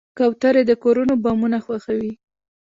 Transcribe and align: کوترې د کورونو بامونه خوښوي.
کوترې 0.17 0.63
د 0.69 0.71
کورونو 0.83 1.13
بامونه 1.23 1.57
خوښوي. 1.65 2.13